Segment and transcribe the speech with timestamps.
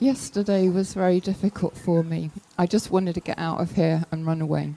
[0.00, 2.32] Yesterday was very difficult for me.
[2.58, 4.74] I just wanted to get out of here and run away.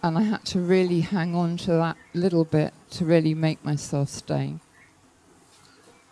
[0.00, 4.08] And I had to really hang on to that little bit to really make myself
[4.08, 4.54] stay.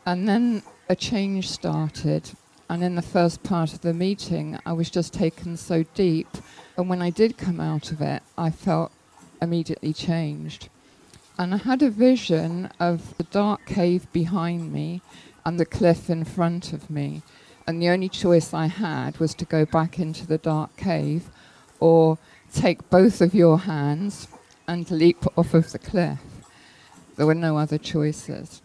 [0.05, 2.33] And then a change started.
[2.69, 6.29] And in the first part of the meeting, I was just taken so deep.
[6.77, 8.91] And when I did come out of it, I felt
[9.41, 10.69] immediately changed.
[11.39, 15.01] And I had a vision of the dark cave behind me
[15.45, 17.23] and the cliff in front of me.
[17.67, 21.31] And the only choice I had was to go back into the dark cave
[21.79, 22.19] or
[22.53, 24.29] take both of your hands
[24.67, 26.19] and leap off of the cliff.
[27.17, 28.63] There were no other choices.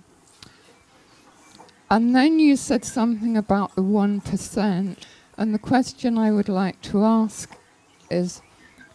[1.90, 4.98] And then you said something about the 1%.
[5.38, 7.56] And the question I would like to ask
[8.10, 8.42] is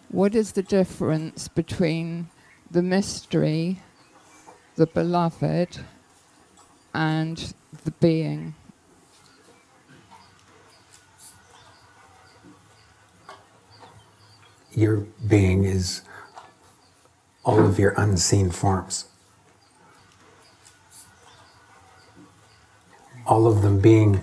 [0.09, 2.29] what is the difference between
[2.71, 3.81] the mystery,
[4.77, 5.81] the beloved,
[6.95, 8.55] and the being?
[14.75, 16.03] Your being is
[17.45, 19.07] all of your unseen forms.
[23.27, 24.21] All of them being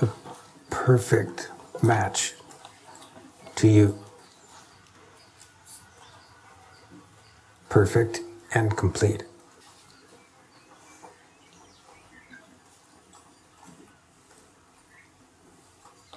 [0.00, 0.08] a
[0.70, 1.50] perfect
[1.82, 2.34] match
[3.56, 3.98] to you.
[7.68, 8.20] Perfect
[8.54, 9.24] and complete.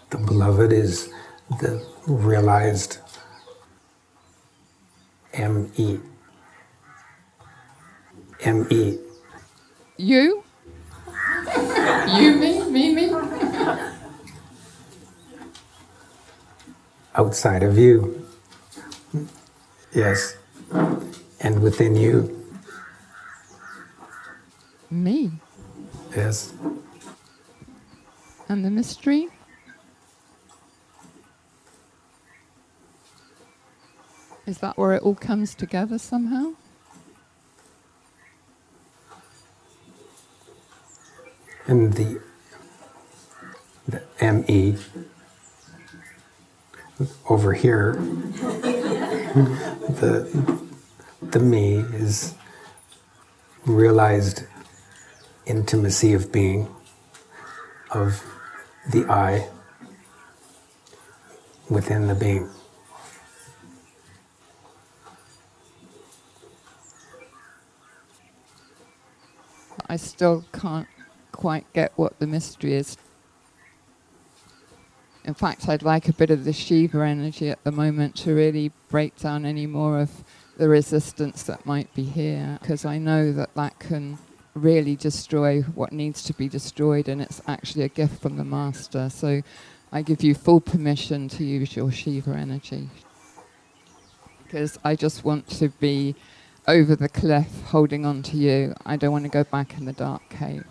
[0.10, 1.10] The beloved is
[1.60, 3.00] the realized
[5.34, 6.00] M-E.
[8.42, 9.00] M-E.
[9.98, 10.44] You?
[12.08, 13.14] you, me, me, me?
[17.16, 18.26] Outside of you.
[19.94, 20.38] Yes.
[21.42, 22.46] And within you.
[24.90, 25.32] Me.
[26.16, 26.54] Yes.
[28.50, 29.30] And the mystery?
[34.52, 36.56] Is that where it all comes together somehow?
[41.68, 42.22] And the,
[43.88, 44.76] the ME
[47.30, 47.94] over here,
[49.94, 50.60] the,
[51.22, 52.36] the me is
[53.66, 54.44] realized
[55.46, 56.68] intimacy of being,
[57.92, 58.22] of
[58.92, 59.48] the I
[61.70, 62.50] within the being.
[69.92, 70.88] I still can't
[71.34, 72.96] quite get what the mystery is.
[75.26, 78.72] In fact, I'd like a bit of the Shiva energy at the moment to really
[78.88, 80.24] break down any more of
[80.56, 84.18] the resistance that might be here, because I know that that can
[84.54, 89.10] really destroy what needs to be destroyed, and it's actually a gift from the Master.
[89.10, 89.42] So
[89.92, 92.90] I give you full permission to use your Shiva energy.
[94.46, 96.16] Because I just want to be
[96.68, 98.74] over the cliff holding on to you.
[98.86, 100.66] I don't want to go back in the dark cave.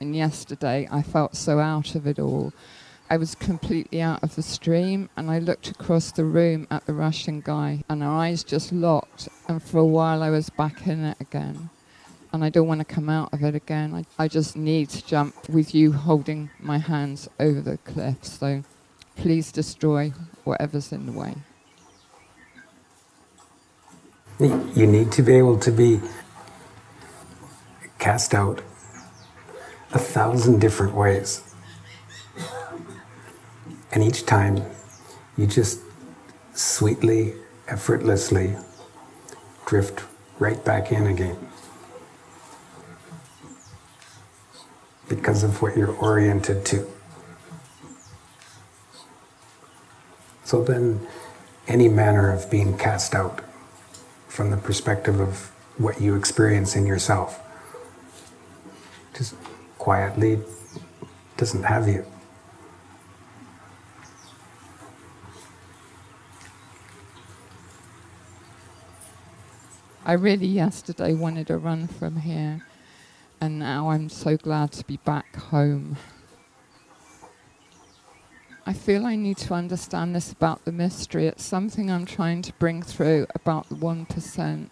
[0.00, 2.52] And yesterday I felt so out of it all.
[3.10, 6.94] I was completely out of the stream and I looked across the room at the
[6.94, 11.04] Russian guy and our eyes just locked and for a while I was back in
[11.04, 11.70] it again.
[12.32, 13.94] And I don't want to come out of it again.
[13.94, 18.24] I, I just need to jump with you holding my hands over the cliff.
[18.24, 18.64] So
[19.16, 20.12] please destroy
[20.44, 21.34] whatever's in the way.
[24.40, 26.00] You need to be able to be
[28.00, 28.60] cast out
[29.92, 31.42] a thousand different ways.
[33.92, 34.64] And each time
[35.36, 35.80] you just
[36.52, 37.34] sweetly,
[37.68, 38.56] effortlessly
[39.66, 40.02] drift
[40.40, 41.38] right back in again.
[45.08, 46.90] Because of what you're oriented to.
[50.42, 51.06] So then,
[51.68, 53.40] any manner of being cast out
[54.34, 57.40] from the perspective of what you experience in yourself.
[59.16, 59.36] Just
[59.78, 60.40] quietly
[61.36, 62.04] doesn't have you.
[70.04, 72.66] I really yesterday wanted to run from here,
[73.40, 75.96] and now I'm so glad to be back home.
[78.66, 81.26] I feel I need to understand this about the mystery.
[81.26, 84.70] It's something I'm trying to bring through about the 1%.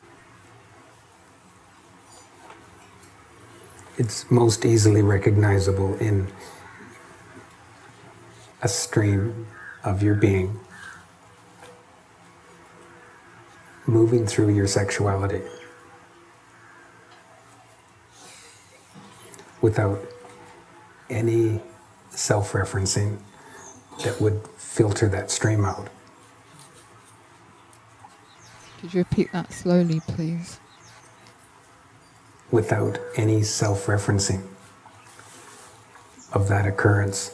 [3.98, 6.32] It's most easily recognizable in
[8.62, 9.46] a stream
[9.84, 10.58] of your being
[13.86, 15.42] moving through your sexuality
[19.60, 20.00] without
[21.10, 21.60] any
[22.10, 23.18] self referencing
[24.02, 25.88] that would filter that stream out.
[28.80, 30.58] Could you repeat that slowly, please?
[32.50, 34.42] Without any self referencing
[36.32, 37.30] of that occurrence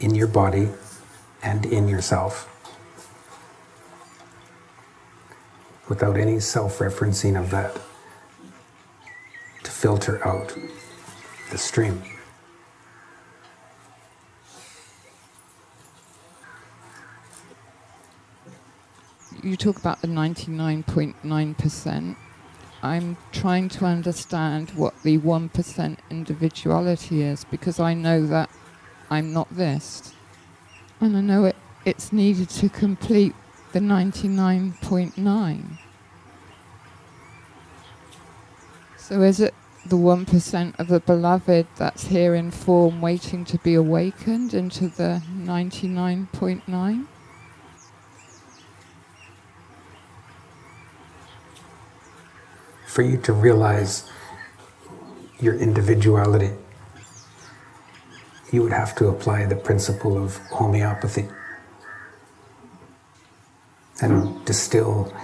[0.00, 0.68] in your body
[1.42, 2.54] and in yourself.
[5.88, 7.74] Without any self referencing of that
[9.62, 10.56] to filter out
[11.50, 12.02] the stream.
[19.48, 22.16] You talk about the 99.9%.
[22.82, 28.50] I'm trying to understand what the 1% individuality is because I know that
[29.08, 30.12] I'm not this.
[31.00, 31.56] And I know it,
[31.86, 33.34] it's needed to complete
[33.72, 35.78] the 99.9.
[38.98, 39.54] So is it
[39.86, 45.22] the 1% of the beloved that's here in form waiting to be awakened into the
[45.38, 47.06] 99.9?
[52.98, 54.10] For you to realize
[55.38, 56.50] your individuality,
[58.50, 61.28] you would have to apply the principle of homeopathy
[64.02, 65.14] and distill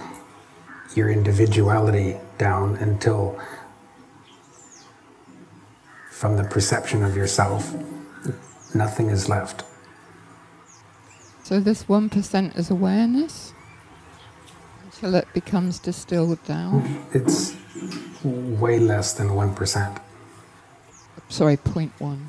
[0.95, 3.37] your individuality down until
[6.11, 7.75] from the perception of yourself,
[8.73, 9.65] nothing is left.
[11.43, 13.53] So this 1% is awareness
[14.85, 17.05] until it becomes distilled down?
[17.13, 17.53] It's
[18.23, 20.01] way less than 1%.
[21.29, 22.19] Sorry, 0.1.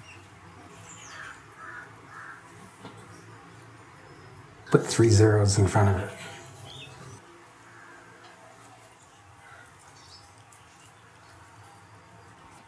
[4.71, 6.11] Put three zeros in front of it.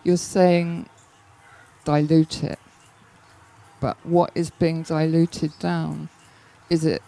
[0.04, 0.88] You're saying
[1.84, 2.58] dilute it.
[3.80, 6.08] But what is being diluted down?
[6.70, 7.02] Is it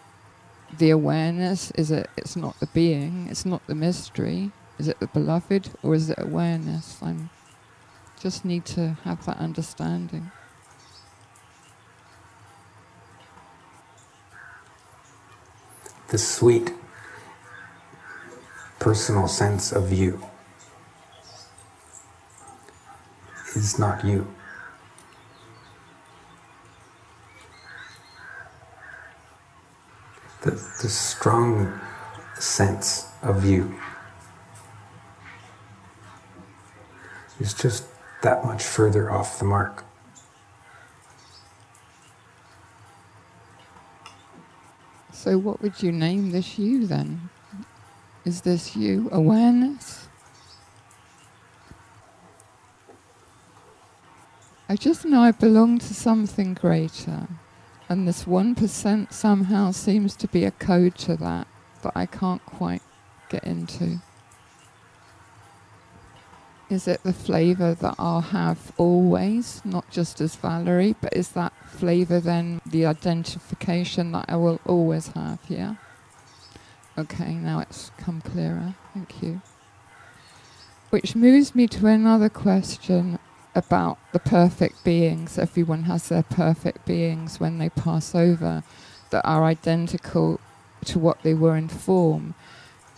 [0.79, 1.71] the awareness?
[1.73, 4.53] Is it it's not the being, it's not the mystery?
[4.81, 6.99] Is it the beloved or is it awareness?
[7.03, 7.29] I'm
[8.19, 10.31] just need to have that understanding.
[16.09, 16.73] The sweet
[18.79, 20.25] personal sense of you
[23.55, 24.27] is not you.
[30.43, 31.79] the, the strong
[32.39, 33.79] sense of you
[37.41, 37.87] is just
[38.23, 39.85] that much further off the mark.
[45.13, 47.31] So, what would you name this you then?
[48.25, 50.09] Is this you awareness?
[54.69, 57.27] I just know I belong to something greater.
[57.89, 61.49] And this 1% somehow seems to be a code to that
[61.83, 62.83] that I can't quite
[63.29, 64.01] get into.
[66.71, 71.53] Is it the flavour that I'll have always, not just as Valerie, but is that
[71.67, 75.75] flavour then the identification that I will always have, yeah?
[76.97, 78.75] Okay, now it's come clearer.
[78.95, 79.43] Thank you.
[80.91, 83.19] Which moves me to another question
[83.55, 85.39] about the perfect beings.
[85.39, 88.63] Everyone has their perfect beings when they pass over
[89.11, 90.39] that are identical
[90.85, 92.35] to what they were in form.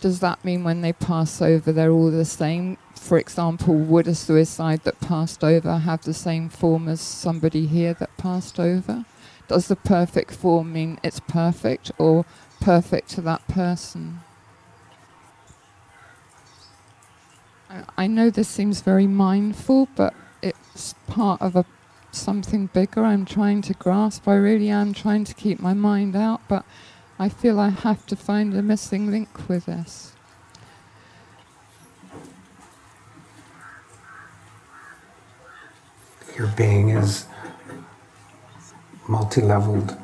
[0.03, 2.77] Does that mean when they pass over they're all the same?
[2.93, 7.93] For example, would a suicide that passed over have the same form as somebody here
[7.93, 9.05] that passed over?
[9.47, 12.25] Does the perfect form mean it's perfect or
[12.59, 14.19] perfect to that person?
[17.97, 21.63] I know this seems very mindful, but it's part of a
[22.11, 24.27] something bigger I'm trying to grasp.
[24.27, 26.65] I really am trying to keep my mind out, but
[27.19, 30.13] I feel I have to find a missing link with this.
[36.35, 37.27] Your being is
[39.07, 39.95] multi leveled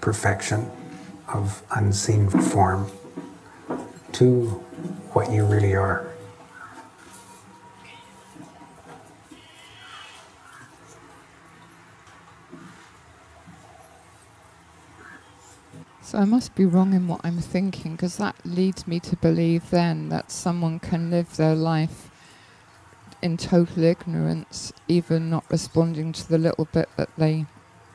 [0.00, 0.70] perfection
[1.28, 2.90] of unseen form
[4.12, 4.44] to
[5.14, 6.13] what you really are.
[16.04, 19.70] So I must be wrong in what I'm thinking because that leads me to believe
[19.70, 22.10] then that someone can live their life
[23.22, 27.46] in total ignorance, even not responding to the little bit that they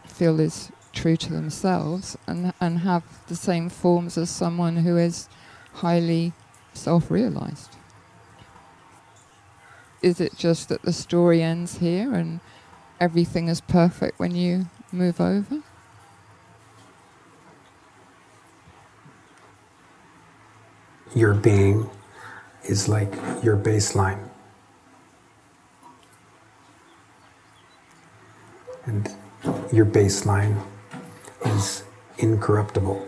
[0.07, 5.29] feel is true to themselves, and and have the same forms as someone who is
[5.73, 6.33] highly
[6.73, 7.77] self-realized.
[10.01, 12.39] is it just that the story ends here and
[12.99, 15.61] everything is perfect when you move over?
[21.15, 21.89] Your being
[22.63, 23.11] is like
[23.43, 24.29] your baseline.
[28.85, 29.13] And
[29.71, 30.61] your baseline
[31.45, 31.83] is
[32.17, 33.07] incorruptible.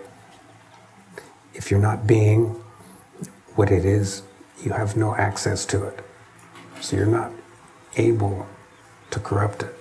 [1.54, 2.62] If you're not being
[3.56, 4.24] what it is,
[4.64, 6.00] you have no access to it.
[6.80, 7.32] So you're not
[7.98, 8.48] able
[9.12, 9.76] to corrupt it.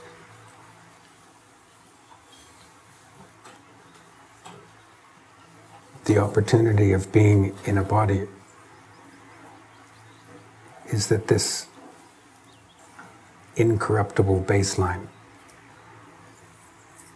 [6.10, 8.26] The opportunity of being in a body
[10.88, 11.68] is that this
[13.54, 15.06] incorruptible baseline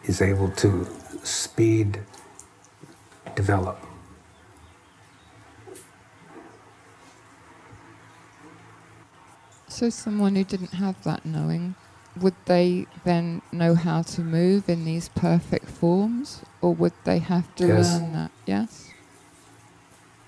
[0.04, 0.86] is able to
[1.24, 2.02] speed
[3.34, 3.84] develop.
[9.66, 11.74] So, someone who didn't have that knowing,
[12.21, 17.54] would they then know how to move in these perfect forms, or would they have
[17.56, 18.00] to Yes.
[18.00, 18.30] learn that?
[18.47, 18.90] Yes?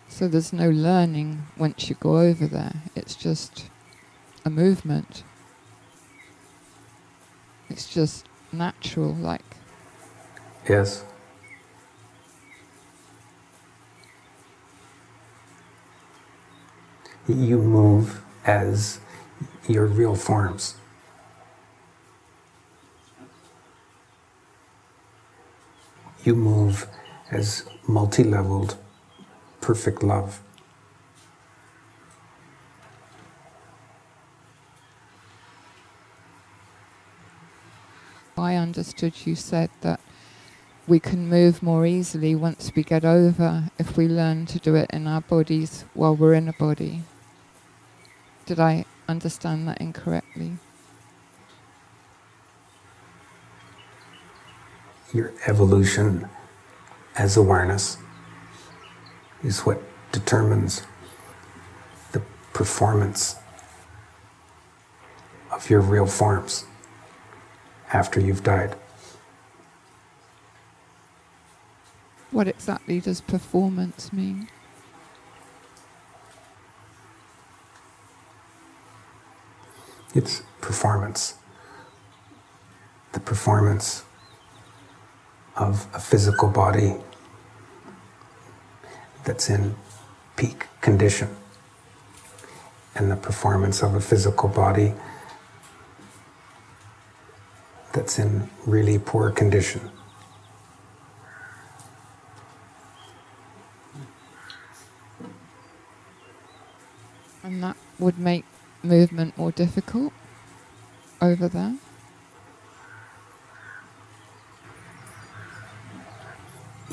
[0.09, 3.71] So, there's no learning once you go over there, it's just
[4.45, 5.25] a movement.
[7.69, 9.43] It's just natural, like
[10.69, 11.05] Yes?
[17.29, 19.01] You move as
[19.69, 20.77] your real forms.
[26.27, 26.89] You move
[27.31, 28.77] as multi leveled,
[29.61, 30.41] perfect love.
[38.37, 40.01] I understood you said that
[40.89, 44.91] we can move more easily once we get over if we learn to do it
[44.93, 47.05] in our bodies while we're in a body.
[48.47, 50.59] Did I understand that incorrectly?
[55.13, 56.29] Your evolution
[57.17, 57.97] as awareness
[59.43, 59.81] is what
[60.13, 60.83] determines
[62.13, 62.21] the
[62.53, 63.37] performance
[65.53, 66.65] of your real forms
[67.93, 68.75] after you've died.
[72.31, 74.49] What exactly does performance mean?
[80.15, 81.35] It's performance.
[83.13, 84.03] The performance
[85.57, 86.95] of a physical body
[89.25, 89.75] that's in
[90.37, 91.29] peak condition,
[92.95, 94.93] and the performance of a physical body
[97.93, 99.91] that's in really poor condition.
[107.43, 108.45] And that would make
[108.83, 110.13] movement more difficult
[111.23, 111.77] over there?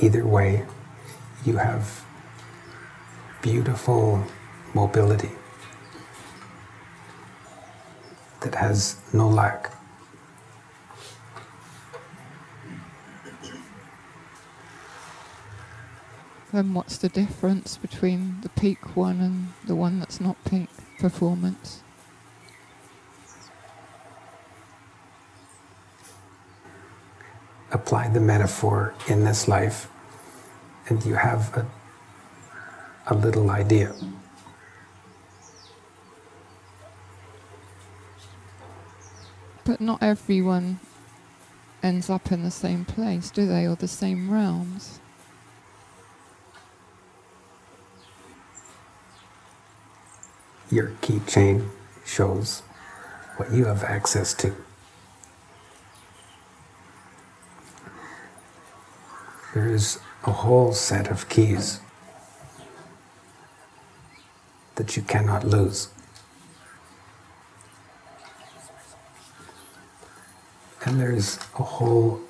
[0.04, 0.66] Either way,
[1.46, 2.04] you have
[3.42, 4.22] beautiful
[4.74, 5.32] mobility
[8.42, 9.72] that has no lack.
[16.52, 20.68] Then what's the difference between the peak one and the one that's not peak
[21.00, 21.82] performance?
[27.72, 29.88] Apply the metaphor in this life,
[30.90, 31.66] and you have a,
[33.08, 33.94] a little idea.
[39.66, 40.80] But not everyone
[41.82, 45.00] ends up in the same place, do they, or the same realms?
[50.70, 51.70] Your keychain
[52.06, 52.62] shows
[53.38, 54.54] what you have access to.
[59.54, 61.82] There is a whole set of keys
[64.76, 65.90] that you cannot lose.
[70.86, 72.22] And there's a whole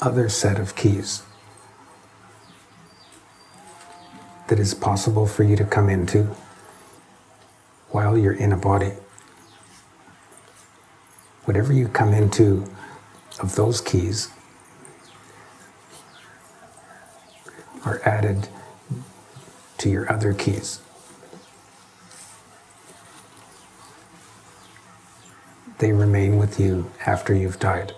[0.00, 1.22] other set of keys
[4.48, 6.34] that is possible for you to come into
[7.90, 8.92] while you're in a body.
[11.44, 12.64] Whatever you come into
[13.40, 14.30] of those keys
[17.90, 18.48] are added
[19.78, 20.80] to your other keys.
[25.78, 27.92] They remain with you after you've died.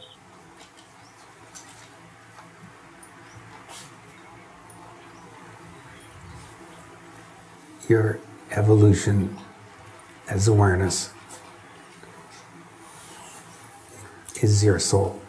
[7.89, 8.19] Your
[8.53, 9.37] evolution
[10.29, 11.13] as awareness
[14.41, 15.22] is your soul.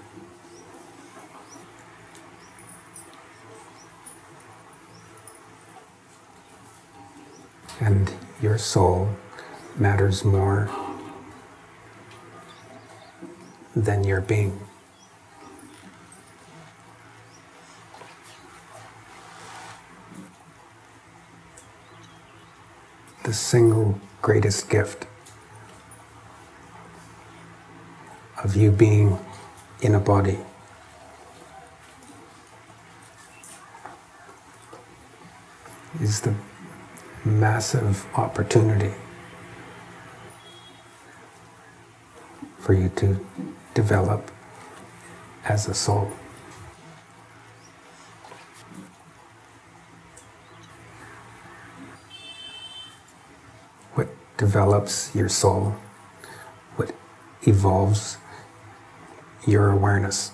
[8.44, 9.08] Your soul
[9.78, 10.70] matters more
[13.74, 14.60] than your being.
[23.24, 25.08] The single greatest gift
[28.44, 29.18] of you being
[29.82, 30.38] in a body.
[36.02, 36.36] Is the
[37.26, 38.94] massive opportunity
[42.60, 43.26] for you to
[43.74, 44.32] develop
[45.46, 46.12] as a soul.
[53.96, 55.76] What develops your soul,
[56.76, 56.96] what
[57.44, 58.18] evolves
[59.46, 60.30] your awareness,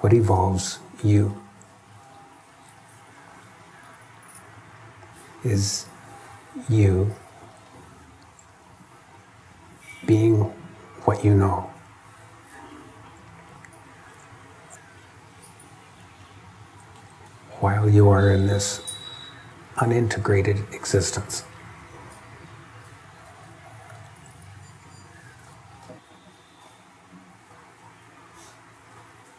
[0.00, 1.40] what evolves you,
[5.44, 5.86] is
[6.68, 7.14] you
[10.06, 10.52] being
[11.04, 11.70] what you know.
[17.60, 18.96] While you are in this
[19.76, 21.44] unintegrated existence.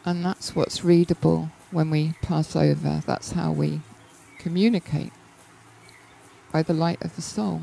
[0.03, 3.01] And that's what's readable when we pass over.
[3.05, 3.81] That's how we
[4.39, 5.13] communicate
[6.51, 7.61] by the light of the soul.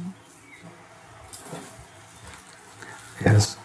[3.24, 3.56] Yes.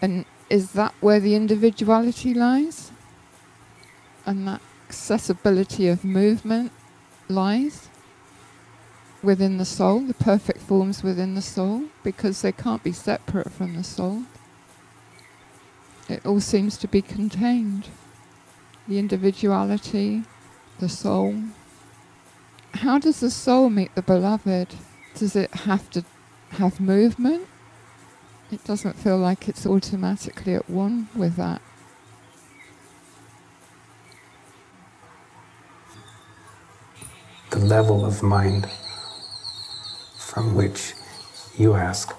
[0.00, 2.90] And is that where the individuality lies?
[4.24, 6.72] And that accessibility of movement
[7.28, 7.88] lies
[9.22, 13.74] within the soul, the perfect forms within the soul, because they can't be separate from
[13.74, 14.22] the soul.
[16.08, 17.88] It all seems to be contained.
[18.86, 20.22] The individuality,
[20.78, 21.42] the soul.
[22.82, 24.72] How does the soul meet the beloved?
[25.16, 26.04] Does it have to
[26.50, 27.48] have movement?
[28.52, 31.60] It doesn't feel like it's automatically at one with that.
[37.50, 38.70] The level of mind
[40.16, 40.94] from which
[41.56, 42.14] you ask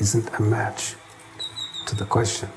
[0.00, 0.94] isn't a match
[1.86, 2.48] to the question.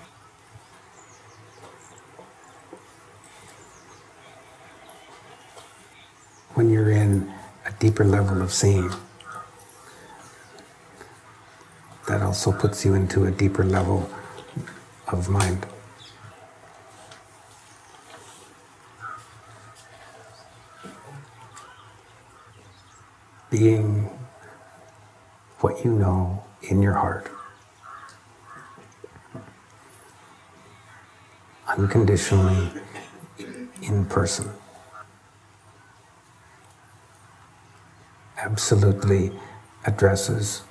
[6.63, 7.29] When you're in
[7.65, 8.89] a deeper level of seeing,
[12.07, 14.09] that also puts you into a deeper level
[15.09, 15.65] of mind.
[23.49, 24.09] Being
[25.59, 27.29] what you know in your heart.
[31.67, 32.71] Unconditionally
[33.81, 34.49] in person.
[38.53, 39.31] Absolutely
[39.83, 40.61] addresses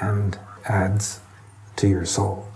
[0.00, 1.20] and adds
[1.76, 2.48] to your soul.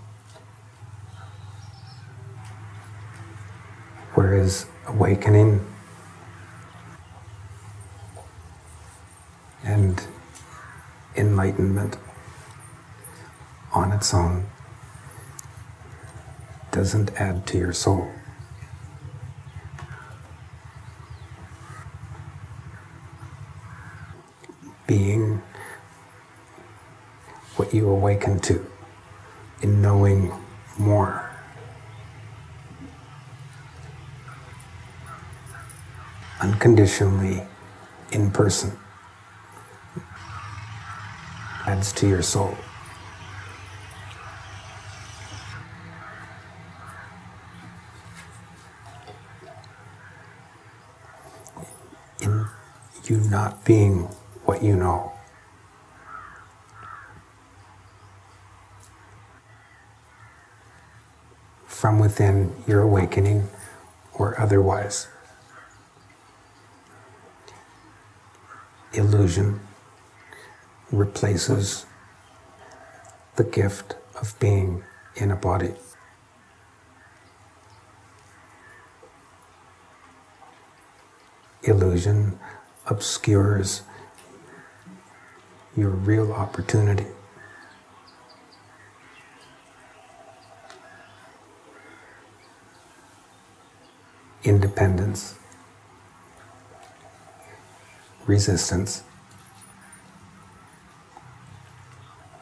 [4.15, 5.61] Whereas awakening
[9.63, 10.03] and
[11.17, 11.99] enlightenment
[13.75, 14.47] on its own
[16.71, 18.11] doesn't add to your soul.
[24.87, 25.43] Being
[27.57, 28.65] what you awaken to
[29.63, 30.33] in knowing
[30.79, 31.29] more.
[36.41, 37.43] Unconditionally
[38.13, 38.73] in person
[41.67, 42.57] adds to your soul.
[52.21, 52.47] In
[53.05, 54.09] you not being
[54.47, 55.13] what you know.
[61.67, 63.49] From within your awakening
[64.15, 65.09] or otherwise.
[68.95, 69.61] Illusion
[70.91, 71.85] replaces
[73.35, 74.83] the gift of being
[75.17, 75.75] in a body.
[81.65, 82.39] Illusion
[82.87, 83.83] obscures
[85.77, 87.07] your real opportunity.
[94.43, 95.35] Independence,
[98.27, 99.03] resistance,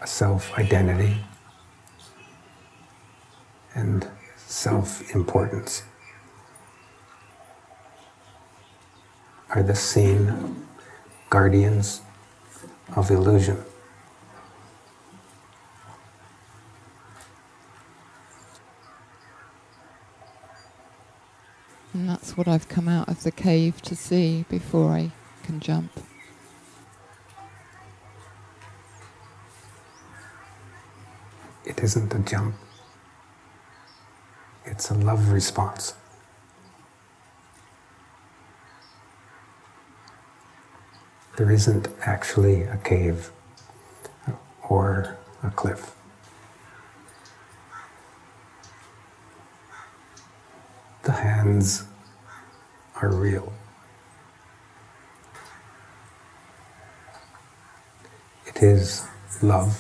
[0.01, 1.25] a self identity
[3.75, 5.83] and self importance
[9.49, 10.67] are the seen
[11.31, 12.03] guardians
[12.97, 13.63] of illusion.
[21.93, 25.13] And that's what I've come out of the cave to see before I
[25.45, 25.93] can jump.
[31.65, 32.57] It isn't a jump,
[34.65, 35.95] it's a love response.
[41.45, 43.31] There isn't actually a cave
[44.71, 45.95] or a cliff.
[51.03, 51.85] The hands
[52.97, 53.53] are real.
[58.47, 59.07] It is
[59.43, 59.79] love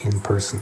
[0.00, 0.60] in person.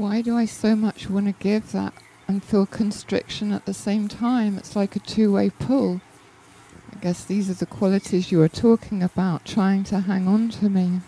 [0.00, 1.92] Why do I so much want to give that
[2.26, 4.56] and feel constriction at the same time?
[4.56, 6.00] It's like a two way pull.
[6.90, 10.70] I guess these are the qualities you are talking about, trying to hang on to
[10.70, 11.02] me.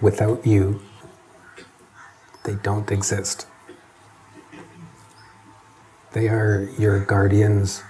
[0.00, 0.80] Without you,
[2.44, 3.46] they don't exist.
[6.12, 7.82] They are your guardians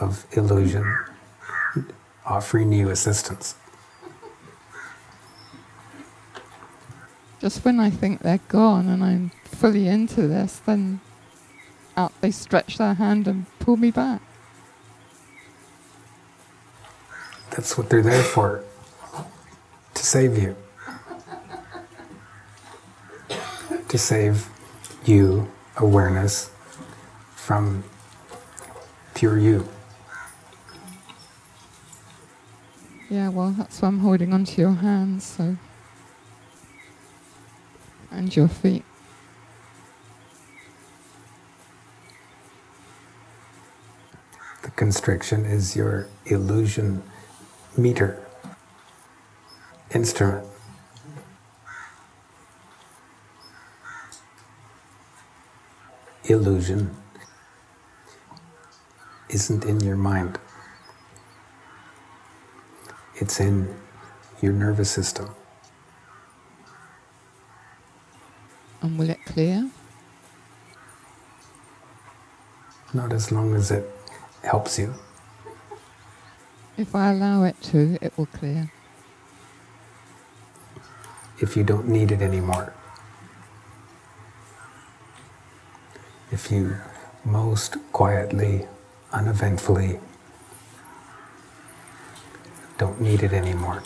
[0.00, 0.96] of illusion,
[2.24, 3.54] offering you assistance.
[7.40, 11.00] Just when I think they're gone and I'm fully into this, then
[11.96, 14.20] out they stretch their hand and pull me back.
[17.50, 18.62] That's what they're there for
[19.94, 20.56] to save you.
[23.90, 24.48] to save
[25.04, 26.48] you awareness
[27.34, 27.82] from
[29.14, 29.68] pure you.
[33.08, 35.56] Yeah, well, that's why I'm holding onto your hands, so.
[38.10, 38.84] And your feet.
[44.62, 47.02] The constriction is your illusion
[47.76, 48.24] meter
[49.94, 50.46] instrument.
[56.24, 56.94] Illusion
[59.28, 60.38] isn't in your mind.
[63.16, 63.74] It's in
[64.40, 65.34] your nervous system.
[68.82, 69.70] And will it clear?
[72.92, 73.88] Not as long as it
[74.42, 74.94] helps you.
[76.76, 78.72] If I allow it to, it will clear.
[81.40, 82.72] If you don't need it anymore.
[86.32, 86.76] If you
[87.24, 88.66] most quietly,
[89.12, 90.00] uneventfully
[92.78, 93.82] don't need it anymore.